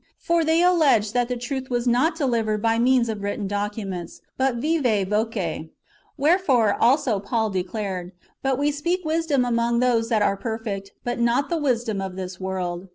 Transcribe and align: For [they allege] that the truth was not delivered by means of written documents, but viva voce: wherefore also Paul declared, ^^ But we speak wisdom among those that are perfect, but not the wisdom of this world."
For 0.17 0.43
[they 0.43 0.63
allege] 0.63 1.11
that 1.11 1.27
the 1.27 1.37
truth 1.37 1.69
was 1.69 1.85
not 1.87 2.15
delivered 2.15 2.59
by 2.59 2.79
means 2.79 3.07
of 3.07 3.21
written 3.21 3.45
documents, 3.47 4.19
but 4.35 4.55
viva 4.55 5.05
voce: 5.05 5.65
wherefore 6.17 6.73
also 6.81 7.19
Paul 7.19 7.51
declared, 7.51 8.07
^^ 8.07 8.11
But 8.41 8.57
we 8.57 8.71
speak 8.71 9.05
wisdom 9.05 9.45
among 9.45 9.77
those 9.77 10.09
that 10.09 10.23
are 10.23 10.35
perfect, 10.35 10.93
but 11.03 11.19
not 11.19 11.49
the 11.49 11.57
wisdom 11.57 12.01
of 12.01 12.15
this 12.15 12.39
world." 12.39 12.87